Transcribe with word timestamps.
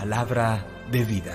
Palabra 0.00 0.66
de 0.90 1.04
vida. 1.04 1.34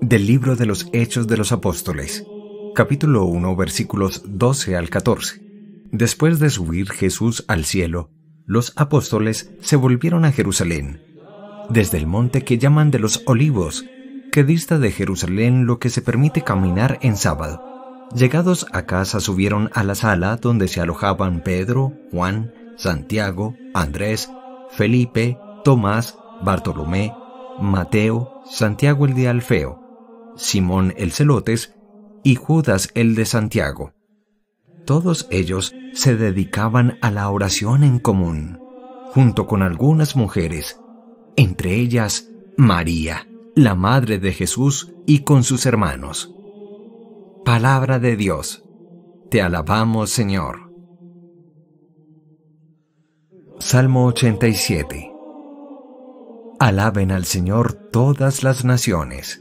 Del 0.00 0.24
libro 0.24 0.54
de 0.54 0.64
los 0.64 0.88
Hechos 0.92 1.26
de 1.26 1.36
los 1.36 1.50
Apóstoles, 1.50 2.24
capítulo 2.76 3.24
1, 3.24 3.56
versículos 3.56 4.22
12 4.24 4.76
al 4.76 4.88
14. 4.88 5.42
Después 5.90 6.38
de 6.38 6.50
subir 6.50 6.92
Jesús 6.92 7.44
al 7.48 7.64
cielo, 7.64 8.12
los 8.46 8.72
apóstoles 8.76 9.50
se 9.60 9.74
volvieron 9.74 10.24
a 10.24 10.30
Jerusalén, 10.30 11.02
desde 11.68 11.98
el 11.98 12.06
monte 12.06 12.44
que 12.44 12.56
llaman 12.56 12.92
de 12.92 13.00
los 13.00 13.24
olivos, 13.26 13.84
que 14.30 14.44
dista 14.44 14.78
de 14.78 14.92
Jerusalén 14.92 15.66
lo 15.66 15.80
que 15.80 15.90
se 15.90 16.02
permite 16.02 16.42
caminar 16.42 17.00
en 17.02 17.16
sábado. 17.16 17.77
Llegados 18.14 18.66
a 18.72 18.86
casa 18.86 19.20
subieron 19.20 19.70
a 19.74 19.84
la 19.84 19.94
sala 19.94 20.36
donde 20.36 20.68
se 20.68 20.80
alojaban 20.80 21.42
Pedro, 21.42 21.92
Juan, 22.10 22.52
Santiago, 22.76 23.54
Andrés, 23.74 24.30
Felipe, 24.70 25.38
Tomás, 25.64 26.18
Bartolomé, 26.42 27.14
Mateo, 27.60 28.42
Santiago 28.50 29.06
el 29.06 29.14
de 29.14 29.28
Alfeo, 29.28 29.80
Simón 30.36 30.94
el 30.96 31.12
Celotes 31.12 31.74
y 32.22 32.36
Judas 32.36 32.90
el 32.94 33.14
de 33.14 33.26
Santiago. 33.26 33.92
Todos 34.86 35.26
ellos 35.30 35.74
se 35.92 36.16
dedicaban 36.16 36.98
a 37.02 37.10
la 37.10 37.28
oración 37.28 37.84
en 37.84 37.98
común, 37.98 38.58
junto 39.12 39.46
con 39.46 39.62
algunas 39.62 40.16
mujeres, 40.16 40.80
entre 41.36 41.74
ellas 41.74 42.30
María 42.56 43.26
la 43.58 43.74
Madre 43.74 44.20
de 44.20 44.32
Jesús 44.32 44.92
y 45.04 45.24
con 45.24 45.42
sus 45.42 45.66
hermanos. 45.66 46.32
Palabra 47.48 47.98
de 47.98 48.14
Dios. 48.14 48.62
Te 49.30 49.40
alabamos, 49.40 50.10
Señor. 50.10 50.70
Salmo 53.58 54.04
87. 54.04 55.10
Alaben 56.60 57.10
al 57.10 57.24
Señor 57.24 57.72
todas 57.90 58.42
las 58.42 58.66
naciones. 58.66 59.40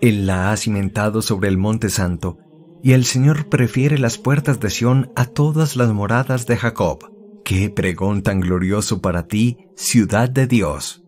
Él 0.00 0.24
la 0.28 0.52
ha 0.52 0.56
cimentado 0.56 1.20
sobre 1.20 1.48
el 1.48 1.58
monte 1.58 1.90
santo, 1.90 2.38
y 2.80 2.92
el 2.92 3.04
Señor 3.04 3.48
prefiere 3.48 3.98
las 3.98 4.18
puertas 4.18 4.60
de 4.60 4.70
Sión 4.70 5.10
a 5.16 5.24
todas 5.24 5.74
las 5.74 5.92
moradas 5.92 6.46
de 6.46 6.56
Jacob. 6.56 7.10
Qué 7.44 7.70
pregón 7.70 8.22
tan 8.22 8.38
glorioso 8.38 9.00
para 9.00 9.26
ti, 9.26 9.66
ciudad 9.74 10.30
de 10.30 10.46
Dios. 10.46 11.02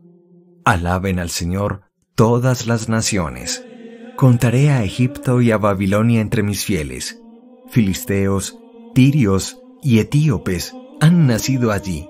Alaben 0.64 1.20
al 1.20 1.30
Señor 1.30 1.82
todas 2.16 2.66
las 2.66 2.88
naciones. 2.88 3.64
Contaré 4.20 4.68
a 4.68 4.84
Egipto 4.84 5.40
y 5.40 5.50
a 5.50 5.56
Babilonia 5.56 6.20
entre 6.20 6.42
mis 6.42 6.62
fieles. 6.62 7.22
Filisteos, 7.70 8.58
tirios 8.94 9.62
y 9.82 10.00
etíopes 10.00 10.74
han 11.00 11.26
nacido 11.26 11.72
allí. 11.72 12.06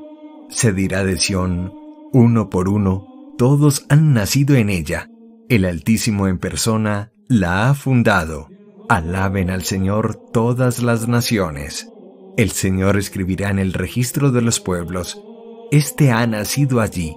Se 0.48 0.72
dirá 0.72 1.04
de 1.04 1.18
Sión, 1.18 1.72
uno 2.12 2.50
por 2.50 2.68
uno, 2.68 3.06
todos 3.38 3.86
han 3.90 4.12
nacido 4.12 4.56
en 4.56 4.70
ella. 4.70 5.08
El 5.48 5.64
Altísimo 5.64 6.26
en 6.26 6.38
persona 6.38 7.12
la 7.28 7.70
ha 7.70 7.74
fundado. 7.74 8.48
Alaben 8.88 9.48
al 9.48 9.62
Señor 9.62 10.16
todas 10.32 10.82
las 10.82 11.06
naciones. 11.06 11.92
El 12.36 12.50
Señor 12.50 12.96
escribirá 12.96 13.50
en 13.50 13.60
el 13.60 13.72
registro 13.72 14.32
de 14.32 14.42
los 14.42 14.58
pueblos, 14.58 15.22
Este 15.70 16.10
ha 16.10 16.26
nacido 16.26 16.80
allí 16.80 17.16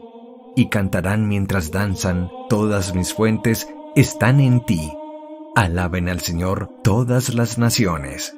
y 0.56 0.70
cantarán 0.70 1.28
mientras 1.28 1.72
danzan, 1.72 2.30
todas 2.48 2.94
mis 2.94 3.12
fuentes 3.12 3.68
están 3.96 4.40
en 4.40 4.66
ti. 4.66 4.92
Alaben 5.56 6.10
al 6.10 6.20
Señor 6.20 6.68
todas 6.84 7.36
las 7.36 7.60
naciones. 7.60 8.36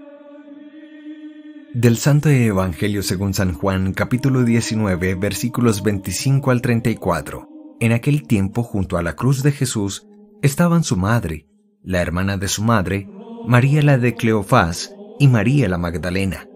Del 1.73 1.97
Santo 1.97 2.27
Evangelio 2.29 3.01
según 3.03 3.33
San 3.33 3.53
Juan, 3.53 3.93
capítulo 3.93 4.43
19, 4.43 5.15
versículos 5.15 5.81
25 5.81 6.51
al 6.51 6.61
34. 6.61 7.47
En 7.79 7.93
aquel 7.93 8.27
tiempo, 8.27 8.63
junto 8.63 8.97
a 8.97 9.01
la 9.01 9.15
cruz 9.15 9.43
de 9.43 9.53
Jesús, 9.53 10.05
estaban 10.41 10.83
su 10.83 10.97
madre, 10.97 11.47
la 11.83 12.01
hermana 12.01 12.35
de 12.35 12.49
su 12.49 12.61
madre, 12.61 13.07
María 13.47 13.81
la 13.81 13.97
de 13.97 14.13
Cleofás 14.13 14.93
y 15.19 15.29
María 15.29 15.69
la 15.69 15.77
Magdalena. 15.77 16.49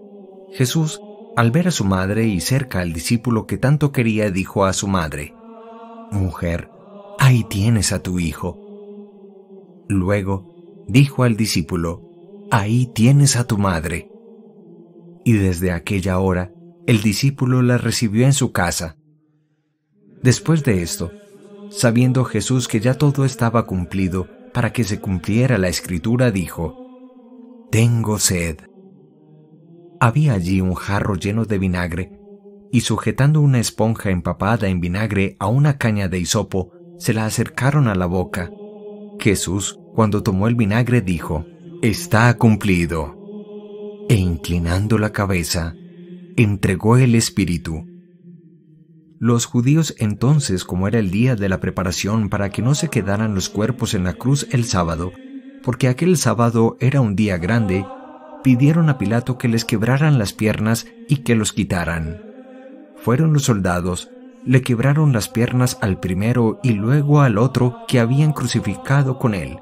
Jesús, 0.52 1.00
al 1.36 1.50
ver 1.50 1.68
a 1.68 1.70
su 1.70 1.86
madre 1.86 2.26
y 2.26 2.40
cerca 2.40 2.80
al 2.80 2.92
discípulo 2.92 3.46
que 3.46 3.56
tanto 3.56 3.92
quería, 3.92 4.30
dijo 4.30 4.66
a 4.66 4.74
su 4.74 4.88
madre, 4.88 5.34
Mujer, 6.10 6.68
ahí 7.18 7.44
tienes 7.44 7.92
a 7.92 8.02
tu 8.02 8.18
hijo. 8.18 8.69
Luego 9.90 10.84
dijo 10.86 11.24
al 11.24 11.36
discípulo, 11.36 12.06
Ahí 12.52 12.86
tienes 12.94 13.34
a 13.34 13.44
tu 13.44 13.58
madre. 13.58 14.08
Y 15.24 15.32
desde 15.32 15.72
aquella 15.72 16.20
hora 16.20 16.52
el 16.86 17.02
discípulo 17.02 17.60
la 17.60 17.76
recibió 17.76 18.24
en 18.24 18.32
su 18.32 18.52
casa. 18.52 18.96
Después 20.22 20.62
de 20.62 20.82
esto, 20.82 21.10
sabiendo 21.70 22.24
Jesús 22.24 22.68
que 22.68 22.78
ya 22.78 22.94
todo 22.94 23.24
estaba 23.24 23.66
cumplido 23.66 24.28
para 24.54 24.72
que 24.72 24.84
se 24.84 25.00
cumpliera 25.00 25.58
la 25.58 25.68
escritura, 25.68 26.30
dijo, 26.30 26.76
Tengo 27.72 28.20
sed. 28.20 28.58
Había 29.98 30.34
allí 30.34 30.60
un 30.60 30.74
jarro 30.74 31.16
lleno 31.16 31.46
de 31.46 31.58
vinagre 31.58 32.12
y 32.70 32.82
sujetando 32.82 33.40
una 33.40 33.58
esponja 33.58 34.10
empapada 34.10 34.68
en 34.68 34.80
vinagre 34.80 35.36
a 35.40 35.48
una 35.48 35.78
caña 35.78 36.06
de 36.06 36.20
hisopo, 36.20 36.70
se 36.96 37.12
la 37.12 37.26
acercaron 37.26 37.88
a 37.88 37.96
la 37.96 38.06
boca. 38.06 38.50
Jesús, 39.18 39.79
cuando 40.00 40.22
tomó 40.22 40.48
el 40.48 40.54
vinagre, 40.54 41.02
dijo, 41.02 41.44
Está 41.82 42.32
cumplido. 42.38 43.18
E 44.08 44.14
inclinando 44.14 44.96
la 44.96 45.12
cabeza, 45.12 45.74
entregó 46.38 46.96
el 46.96 47.14
Espíritu. 47.14 47.84
Los 49.18 49.44
judíos 49.44 49.94
entonces, 49.98 50.64
como 50.64 50.88
era 50.88 50.98
el 50.98 51.10
día 51.10 51.36
de 51.36 51.50
la 51.50 51.60
preparación 51.60 52.30
para 52.30 52.48
que 52.48 52.62
no 52.62 52.74
se 52.74 52.88
quedaran 52.88 53.34
los 53.34 53.50
cuerpos 53.50 53.92
en 53.92 54.04
la 54.04 54.14
cruz 54.14 54.46
el 54.52 54.64
sábado, 54.64 55.12
porque 55.62 55.88
aquel 55.88 56.16
sábado 56.16 56.78
era 56.80 57.02
un 57.02 57.14
día 57.14 57.36
grande, 57.36 57.84
pidieron 58.42 58.88
a 58.88 58.96
Pilato 58.96 59.36
que 59.36 59.48
les 59.48 59.66
quebraran 59.66 60.18
las 60.18 60.32
piernas 60.32 60.86
y 61.10 61.16
que 61.18 61.34
los 61.34 61.52
quitaran 61.52 62.22
fueron 62.96 63.34
los 63.34 63.42
soldados, 63.44 64.10
le 64.46 64.62
quebraron 64.62 65.12
las 65.12 65.28
piernas 65.28 65.76
al 65.82 66.00
primero 66.00 66.58
y 66.62 66.72
luego 66.72 67.20
al 67.20 67.36
otro 67.36 67.82
que 67.86 68.00
habían 68.00 68.32
crucificado 68.32 69.18
con 69.18 69.34
él. 69.34 69.58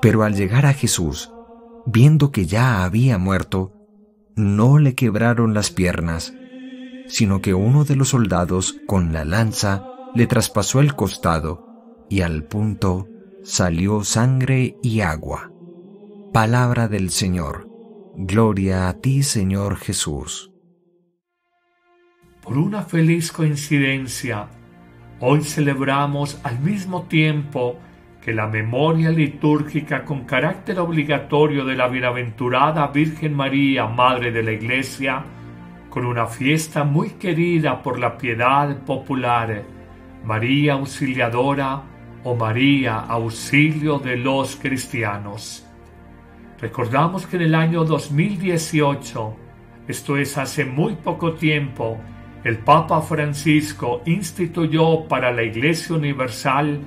Pero 0.00 0.22
al 0.22 0.34
llegar 0.34 0.66
a 0.66 0.72
Jesús, 0.72 1.32
viendo 1.86 2.30
que 2.30 2.46
ya 2.46 2.84
había 2.84 3.18
muerto, 3.18 3.72
no 4.36 4.78
le 4.78 4.94
quebraron 4.94 5.54
las 5.54 5.70
piernas, 5.70 6.34
sino 7.06 7.40
que 7.40 7.54
uno 7.54 7.84
de 7.84 7.96
los 7.96 8.10
soldados 8.10 8.76
con 8.86 9.12
la 9.12 9.24
lanza 9.24 9.84
le 10.14 10.26
traspasó 10.26 10.80
el 10.80 10.94
costado, 10.94 11.66
y 12.08 12.22
al 12.22 12.44
punto 12.44 13.08
salió 13.42 14.04
sangre 14.04 14.76
y 14.82 15.00
agua. 15.00 15.52
Palabra 16.32 16.88
del 16.88 17.10
Señor. 17.10 17.68
Gloria 18.16 18.88
a 18.88 18.94
ti, 18.94 19.22
Señor 19.22 19.76
Jesús. 19.76 20.52
Por 22.42 22.58
una 22.58 22.82
feliz 22.82 23.32
coincidencia, 23.32 24.48
hoy 25.20 25.42
celebramos 25.42 26.38
al 26.42 26.60
mismo 26.60 27.04
tiempo 27.04 27.76
que 28.22 28.34
la 28.34 28.46
memoria 28.46 29.10
litúrgica 29.10 30.04
con 30.04 30.24
carácter 30.24 30.78
obligatorio 30.78 31.64
de 31.64 31.74
la 31.74 31.88
bienaventurada 31.88 32.86
Virgen 32.88 33.34
María, 33.34 33.86
Madre 33.86 34.30
de 34.30 34.42
la 34.42 34.52
Iglesia, 34.52 35.24
con 35.88 36.04
una 36.04 36.26
fiesta 36.26 36.84
muy 36.84 37.10
querida 37.10 37.82
por 37.82 37.98
la 37.98 38.18
piedad 38.18 38.84
popular, 38.84 39.64
María 40.24 40.74
Auxiliadora 40.74 41.82
o 42.22 42.36
María 42.36 42.98
Auxilio 43.00 43.98
de 43.98 44.18
los 44.18 44.56
Cristianos. 44.56 45.66
Recordamos 46.60 47.26
que 47.26 47.36
en 47.36 47.42
el 47.42 47.54
año 47.54 47.84
2018, 47.84 49.36
esto 49.88 50.18
es 50.18 50.36
hace 50.36 50.66
muy 50.66 50.94
poco 50.96 51.32
tiempo, 51.32 51.98
el 52.44 52.58
Papa 52.58 53.00
Francisco 53.00 54.02
instituyó 54.04 55.08
para 55.08 55.32
la 55.32 55.42
Iglesia 55.42 55.96
Universal 55.96 56.80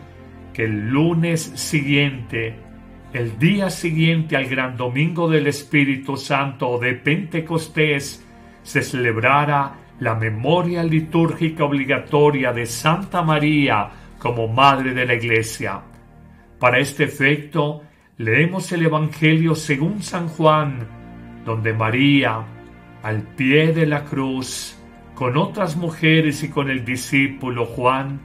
que 0.54 0.66
el 0.66 0.90
lunes 0.90 1.42
siguiente, 1.56 2.56
el 3.14 3.38
día 3.40 3.70
siguiente 3.70 4.38
al 4.38 4.46
Gran 4.46 4.78
Domingo 4.78 5.30
del 5.30 5.48
Espíritu 5.48 6.16
Santo 6.16 6.78
de 6.80 6.94
Pentecostés, 6.94 8.24
se 8.62 8.82
celebrara 8.82 9.74
la 10.00 10.16
memoria 10.16 10.84
litúrgica 10.84 11.66
obligatoria 11.66 12.54
de 12.54 12.66
Santa 12.66 13.22
María 13.22 13.90
como 14.20 14.48
Madre 14.48 14.94
de 14.94 15.06
la 15.06 15.16
Iglesia. 15.16 15.82
Para 16.60 16.80
este 16.80 17.06
efecto, 17.06 17.82
leemos 18.18 18.72
el 18.72 18.86
Evangelio 18.86 19.56
según 19.56 20.02
San 20.02 20.28
Juan, 20.30 20.88
donde 21.46 21.74
María, 21.74 22.44
al 23.02 23.22
pie 23.22 23.74
de 23.74 23.86
la 23.86 24.06
cruz, 24.06 24.78
con 25.14 25.38
otras 25.38 25.76
mujeres 25.76 26.44
y 26.44 26.50
con 26.50 26.70
el 26.70 26.86
discípulo 26.86 27.66
Juan, 27.66 28.22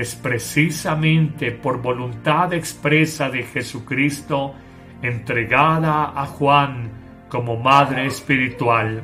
es 0.00 0.14
precisamente 0.14 1.52
por 1.52 1.80
voluntad 1.82 2.52
expresa 2.52 3.28
de 3.28 3.42
Jesucristo 3.42 4.54
entregada 5.02 6.12
a 6.14 6.26
Juan 6.26 6.90
como 7.28 7.56
madre 7.56 8.06
espiritual. 8.06 9.02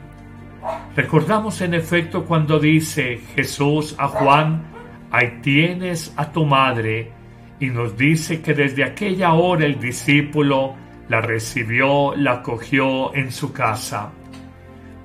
Recordamos 0.96 1.60
en 1.60 1.74
efecto 1.74 2.24
cuando 2.24 2.58
dice 2.58 3.20
Jesús 3.34 3.94
a 3.98 4.08
Juan, 4.08 4.64
ahí 5.10 5.38
tienes 5.42 6.12
a 6.16 6.32
tu 6.32 6.44
madre, 6.44 7.12
y 7.60 7.66
nos 7.66 7.96
dice 7.96 8.42
que 8.42 8.52
desde 8.52 8.84
aquella 8.84 9.32
hora 9.34 9.64
el 9.64 9.78
discípulo 9.78 10.74
la 11.08 11.20
recibió, 11.20 12.14
la 12.16 12.42
cogió 12.42 13.14
en 13.14 13.30
su 13.30 13.52
casa. 13.52 14.10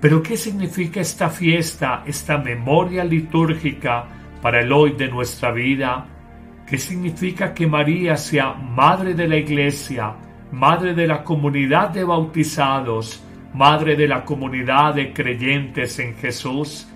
Pero 0.01 0.23
¿qué 0.23 0.35
significa 0.35 0.99
esta 0.99 1.29
fiesta, 1.29 2.03
esta 2.07 2.37
memoria 2.37 3.03
litúrgica 3.03 4.20
para 4.41 4.61
el 4.61 4.71
hoy 4.71 4.93
de 4.93 5.07
nuestra 5.07 5.51
vida? 5.51 6.05
¿Qué 6.65 6.77
significa 6.77 7.53
que 7.53 7.67
María 7.67 8.17
sea 8.17 8.53
madre 8.53 9.13
de 9.13 9.27
la 9.27 9.37
iglesia, 9.37 10.15
madre 10.51 10.93
de 10.93 11.07
la 11.07 11.23
comunidad 11.23 11.89
de 11.89 12.03
bautizados, 12.03 13.23
madre 13.53 13.95
de 13.95 14.07
la 14.07 14.23
comunidad 14.23 14.95
de 14.95 15.13
creyentes 15.13 15.99
en 15.99 16.15
Jesús? 16.15 16.87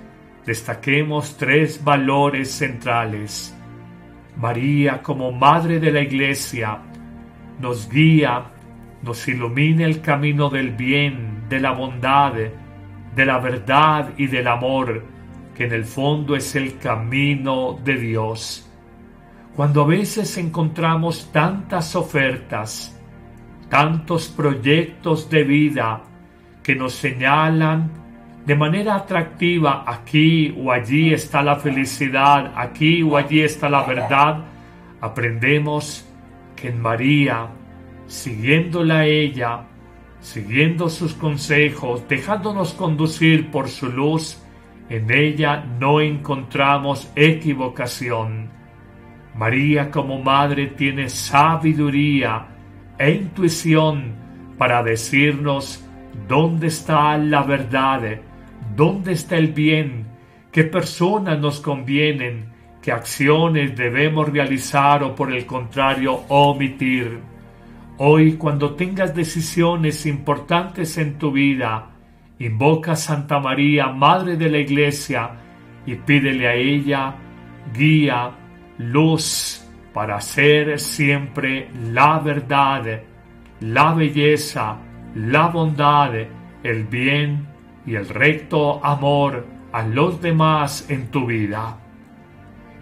Destaquemos 0.46 1.38
tres 1.38 1.84
valores 1.84 2.52
centrales. 2.52 3.56
María 4.38 5.02
como 5.02 5.32
madre 5.32 5.80
de 5.80 5.92
la 5.92 6.02
iglesia 6.02 6.80
nos 7.60 7.90
guía, 7.90 8.44
nos 9.02 9.28
ilumina 9.28 9.86
el 9.86 10.02
camino 10.02 10.50
del 10.50 10.72
bien, 10.72 11.48
de 11.50 11.60
la 11.60 11.72
bondad, 11.72 12.34
de 12.34 13.26
la 13.26 13.40
verdad 13.40 14.14
y 14.18 14.28
del 14.28 14.48
amor, 14.48 15.04
que 15.56 15.66
en 15.66 15.72
el 15.72 15.86
fondo 15.86 16.36
es 16.36 16.56
el 16.56 16.78
camino 16.78 17.80
de 17.84 17.96
Dios. 17.96 18.70
Cuando 19.56 19.84
a 19.84 19.88
veces 19.88 20.38
encontramos 20.38 21.32
tantas 21.32 21.96
ofertas, 21.96 23.00
tantos 23.70 24.28
proyectos 24.28 25.30
de 25.30 25.44
vida 25.44 26.04
que 26.62 26.76
nos 26.76 26.94
señalan 26.94 27.90
de 28.46 28.56
manera 28.56 28.96
atractiva, 28.96 29.84
aquí 29.88 30.54
o 30.60 30.72
allí 30.72 31.14
está 31.14 31.42
la 31.42 31.56
felicidad, 31.56 32.54
aquí 32.56 33.02
o 33.02 33.18
allí 33.18 33.42
está 33.42 33.70
la 33.70 33.84
verdad, 33.84 34.44
aprendemos 35.02 36.06
que 36.56 36.68
en 36.68 36.82
María, 36.82 37.48
siguiéndola 38.08 39.06
ella, 39.06 39.62
siguiendo 40.20 40.90
sus 40.90 41.14
consejos, 41.14 42.08
dejándonos 42.08 42.74
conducir 42.74 43.50
por 43.50 43.68
su 43.68 43.90
luz, 43.90 44.45
en 44.90 45.12
ella 45.12 45.66
no 45.80 46.00
encontramos 46.00 47.12
equivocación. 47.16 48.50
María 49.36 49.92
como 49.92 50.22
madre 50.22 50.68
tiene 50.68 51.10
sabiduría 51.10 52.48
e 52.98 53.12
intuición 53.12 54.14
para 54.58 54.84
decirnos 54.84 55.84
dónde 56.28 56.68
está 56.68 57.18
la 57.18 57.44
verdad, 57.44 58.02
dónde 58.76 59.14
está 59.14 59.36
el 59.36 59.52
bien, 59.52 60.06
qué 60.52 60.64
personas 60.64 61.40
nos 61.40 61.60
convienen, 61.60 62.54
qué 62.82 62.92
acciones 62.92 63.76
debemos 63.76 64.30
realizar 64.30 65.04
o 65.04 65.16
por 65.16 65.34
el 65.34 65.46
contrario 65.46 66.22
omitir. 66.30 67.20
Hoy 67.98 68.34
cuando 68.34 68.76
tengas 68.76 69.16
decisiones 69.16 70.06
importantes 70.06 70.98
en 70.98 71.18
tu 71.18 71.32
vida, 71.32 71.95
invoca 72.40 72.94
a 72.94 72.96
Santa 72.96 73.40
María, 73.40 73.88
Madre 73.88 74.38
de 74.38 74.50
la 74.50 74.58
Iglesia, 74.58 75.32
y 75.86 75.96
pídele 75.96 76.48
a 76.48 76.56
ella 76.56 77.16
guía, 77.74 78.32
luz 78.78 79.66
para 79.94 80.18
hacer 80.18 80.80
siempre 80.80 81.70
la 81.92 82.20
verdad, 82.20 83.02
la 83.62 83.94
belleza, 83.94 84.78
la 85.16 85.48
bondad, 85.48 86.12
el 86.64 86.84
bien 86.84 87.48
y 87.86 87.96
el 87.96 88.10
recto 88.10 88.84
amor 88.84 89.46
a 89.72 89.84
los 89.84 90.22
demás 90.22 90.90
en 90.90 91.08
tu 91.12 91.26
vida. 91.26 91.78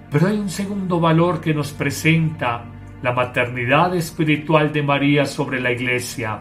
Pero 0.09 0.27
hay 0.27 0.37
un 0.37 0.49
segundo 0.49 0.99
valor 0.99 1.41
que 1.41 1.53
nos 1.53 1.71
presenta 1.73 2.65
la 3.01 3.11
maternidad 3.11 3.95
espiritual 3.95 4.71
de 4.71 4.83
María 4.83 5.25
sobre 5.25 5.59
la 5.59 5.71
Iglesia. 5.71 6.39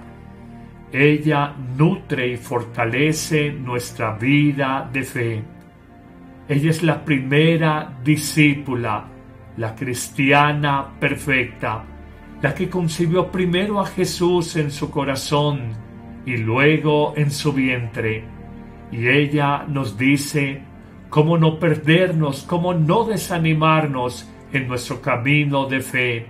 Ella 0.93 1.55
nutre 1.77 2.29
y 2.29 2.37
fortalece 2.37 3.51
nuestra 3.51 4.15
vida 4.15 4.89
de 4.93 5.03
fe. 5.03 5.43
Ella 6.49 6.71
es 6.71 6.83
la 6.83 7.05
primera 7.05 7.99
discípula 8.05 9.13
la 9.57 9.75
cristiana 9.75 10.95
perfecta, 10.99 11.85
la 12.41 12.55
que 12.55 12.69
concibió 12.69 13.31
primero 13.31 13.81
a 13.81 13.87
Jesús 13.87 14.57
en 14.57 14.71
su 14.71 14.91
corazón 14.91 15.73
y 16.25 16.37
luego 16.37 17.15
en 17.17 17.31
su 17.31 17.53
vientre. 17.53 18.25
Y 18.91 19.09
ella 19.09 19.65
nos 19.69 19.97
dice 19.97 20.63
cómo 21.09 21.39
no 21.39 21.59
perdernos, 21.59 22.43
cómo 22.43 22.75
no 22.75 23.05
desanimarnos 23.05 24.29
en 24.53 24.69
nuestro 24.69 25.01
camino 25.01 25.67
de 25.67 25.81
fe. 25.81 26.27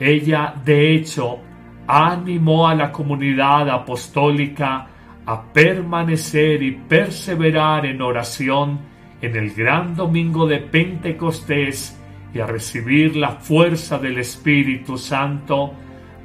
Ella, 0.00 0.54
de 0.64 0.94
hecho, 0.94 1.40
animó 1.88 2.68
a 2.68 2.74
la 2.74 2.92
comunidad 2.92 3.70
apostólica 3.70 4.86
a 5.24 5.42
permanecer 5.52 6.62
y 6.62 6.72
perseverar 6.72 7.86
en 7.86 8.02
oración 8.02 8.78
en 9.22 9.34
el 9.34 9.54
gran 9.54 9.96
domingo 9.96 10.46
de 10.46 10.58
Pentecostés 10.58 11.98
y 12.34 12.40
a 12.40 12.46
recibir 12.46 13.16
la 13.16 13.32
fuerza 13.32 13.98
del 13.98 14.18
Espíritu 14.18 14.98
Santo, 14.98 15.72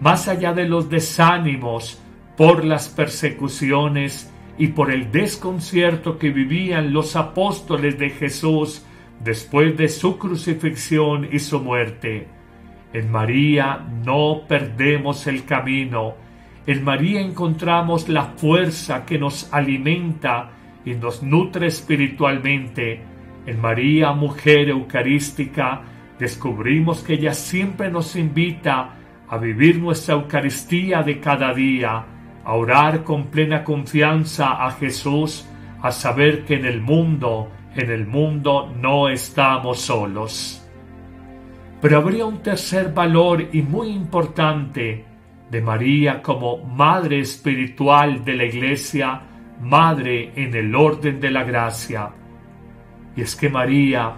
más 0.02 0.28
allá 0.28 0.54
de 0.54 0.68
los 0.68 0.90
desánimos 0.90 2.02
por 2.36 2.66
las 2.66 2.90
persecuciones 2.90 4.32
y 4.58 4.68
por 4.68 4.92
el 4.92 5.12
desconcierto 5.12 6.18
que 6.18 6.30
vivían 6.30 6.92
los 6.92 7.16
apóstoles 7.16 7.98
de 7.98 8.10
Jesús 8.10 8.86
después 9.24 9.78
de 9.78 9.88
su 9.88 10.18
crucifixión 10.18 11.30
y 11.32 11.40
su 11.40 11.62
muerte. 11.62 12.28
En 12.94 13.12
María 13.12 13.84
no 14.06 14.44
perdemos 14.48 15.26
el 15.26 15.46
camino. 15.46 16.14
En 16.68 16.84
María 16.84 17.22
encontramos 17.22 18.08
la 18.08 18.24
fuerza 18.24 19.04
que 19.04 19.18
nos 19.18 19.52
alimenta 19.52 20.52
y 20.86 20.94
nos 20.94 21.24
nutre 21.24 21.68
espiritualmente. 21.68 23.02
En 23.48 23.60
María, 23.60 24.14
mujer 24.14 24.70
eucarística, 24.70 25.82
descubrimos 26.20 27.02
que 27.02 27.14
ella 27.14 27.34
siempre 27.34 27.90
nos 27.90 28.16
invita 28.16 28.92
a 29.28 29.38
vivir 29.38 29.80
nuestra 29.80 30.14
Eucaristía 30.14 31.02
de 31.02 31.20
cada 31.20 31.54
día, 31.54 32.06
a 32.46 32.54
orar 32.54 33.04
con 33.04 33.26
plena 33.28 33.64
confianza 33.64 34.64
a 34.66 34.72
Jesús, 34.72 35.48
a 35.82 35.92
saber 35.92 36.46
que 36.46 36.56
en 36.56 36.66
el 36.66 36.80
mundo, 36.80 37.50
en 37.76 37.90
el 37.90 38.06
mundo 38.06 38.72
no 38.80 39.10
estamos 39.10 39.82
solos. 39.82 40.63
Pero 41.84 41.98
habría 41.98 42.24
un 42.24 42.42
tercer 42.42 42.94
valor 42.94 43.50
y 43.52 43.62
muy 43.62 43.90
importante 43.90 45.04
de 45.52 45.62
María 45.62 46.22
como 46.22 46.60
Madre 46.60 47.20
Espiritual 47.20 48.24
de 48.24 48.38
la 48.38 48.46
Iglesia, 48.46 49.22
Madre 49.60 50.32
en 50.34 50.56
el 50.56 50.74
orden 50.74 51.20
de 51.20 51.30
la 51.30 51.44
gracia. 51.44 52.10
Y 53.18 53.22
es 53.22 53.36
que 53.36 53.50
María 53.50 54.16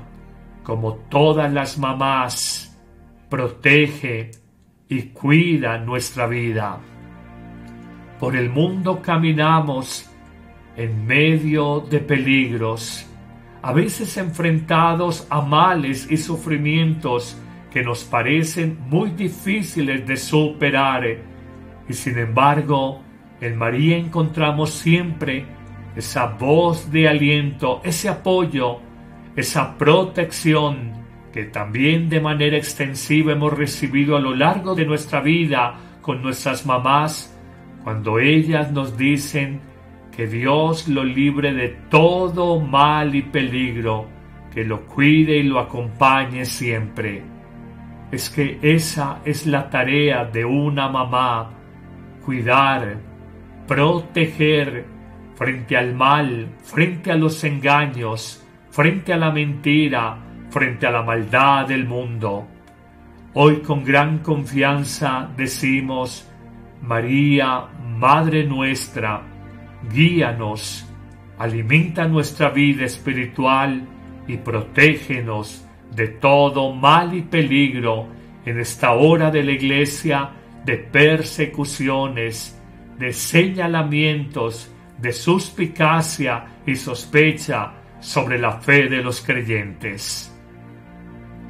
como 0.61 0.93
todas 1.09 1.51
las 1.51 1.79
mamás, 1.79 2.79
protege 3.31 4.29
y 4.87 5.01
cuida 5.05 5.79
nuestra 5.79 6.27
vida. 6.27 6.77
Por 8.19 8.35
el 8.35 8.51
mundo 8.51 9.01
caminamos 9.01 10.07
en 10.77 11.07
medio 11.07 11.79
de 11.79 11.99
peligros, 11.99 13.07
a 13.63 13.73
veces 13.73 14.17
enfrentados 14.17 15.25
a 15.31 15.41
males 15.41 16.07
y 16.11 16.17
sufrimientos 16.17 17.41
que 17.75 17.83
nos 17.83 18.05
parecen 18.05 18.77
muy 18.87 19.09
difíciles 19.09 20.07
de 20.07 20.15
superar. 20.15 21.03
Y 21.89 21.93
sin 21.93 22.17
embargo, 22.17 23.01
en 23.41 23.57
María 23.57 23.97
encontramos 23.97 24.69
siempre 24.71 25.45
esa 25.93 26.27
voz 26.27 26.89
de 26.89 27.09
aliento, 27.09 27.81
ese 27.83 28.07
apoyo, 28.07 28.79
esa 29.35 29.77
protección 29.77 30.93
que 31.33 31.43
también 31.43 32.07
de 32.07 32.21
manera 32.21 32.55
extensiva 32.55 33.33
hemos 33.33 33.51
recibido 33.51 34.15
a 34.15 34.21
lo 34.21 34.33
largo 34.33 34.73
de 34.73 34.85
nuestra 34.85 35.19
vida 35.19 35.75
con 36.01 36.21
nuestras 36.21 36.65
mamás, 36.65 37.37
cuando 37.83 38.19
ellas 38.19 38.71
nos 38.71 38.95
dicen 38.95 39.59
que 40.15 40.27
Dios 40.27 40.87
lo 40.87 41.03
libre 41.03 41.53
de 41.53 41.75
todo 41.89 42.57
mal 42.61 43.15
y 43.15 43.21
peligro, 43.21 44.07
que 44.53 44.63
lo 44.63 44.85
cuide 44.85 45.35
y 45.35 45.43
lo 45.43 45.59
acompañe 45.59 46.45
siempre. 46.45 47.34
Es 48.11 48.29
que 48.29 48.59
esa 48.61 49.19
es 49.25 49.45
la 49.45 49.69
tarea 49.69 50.25
de 50.25 50.45
una 50.45 50.87
mamá, 50.87 51.51
cuidar, 52.23 52.97
proteger 53.67 54.85
frente 55.35 55.75
al 55.75 55.93
mal, 55.95 56.47
frente 56.63 57.11
a 57.11 57.15
los 57.15 57.43
engaños, 57.43 58.45
frente 58.71 59.13
a 59.13 59.17
la 59.17 59.31
mentira, 59.31 60.17
frente 60.49 60.87
a 60.87 60.91
la 60.91 61.01
maldad 61.01 61.67
del 61.67 61.85
mundo. 61.85 62.47
Hoy 63.33 63.57
con 63.57 63.83
gran 63.83 64.19
confianza 64.19 65.29
decimos, 65.35 66.29
María, 66.81 67.67
Madre 67.97 68.45
nuestra, 68.45 69.21
guíanos, 69.91 70.85
alimenta 71.37 72.07
nuestra 72.07 72.49
vida 72.49 72.85
espiritual 72.85 73.85
y 74.27 74.37
protégenos 74.37 75.64
de 75.95 76.07
todo 76.07 76.73
mal 76.73 77.13
y 77.13 77.21
peligro 77.21 78.07
en 78.45 78.59
esta 78.59 78.91
hora 78.91 79.31
de 79.31 79.43
la 79.43 79.51
iglesia 79.53 80.29
de 80.65 80.77
persecuciones, 80.77 82.59
de 82.97 83.13
señalamientos, 83.13 84.71
de 84.99 85.13
suspicacia 85.13 86.45
y 86.65 86.75
sospecha 86.75 87.73
sobre 87.99 88.39
la 88.39 88.59
fe 88.59 88.89
de 88.89 89.01
los 89.01 89.21
creyentes. 89.21 90.35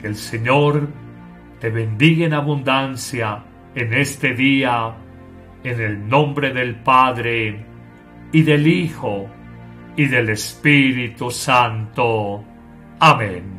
Que 0.02 0.08
el 0.08 0.16
Señor 0.16 0.88
te 1.60 1.70
bendiga 1.70 2.25
en 2.25 2.34
abundancia 2.34 3.44
en 3.74 3.94
este 3.94 4.34
día, 4.34 4.96
en 5.64 5.82
el 5.82 6.08
nombre 6.08 6.54
del 6.54 6.75
Padre, 6.75 7.66
y 8.32 8.42
del 8.44 8.68
Hijo, 8.68 9.28
y 9.96 10.06
del 10.06 10.30
Espíritu 10.30 11.32
Santo. 11.32 12.44
Amén. 13.00 13.55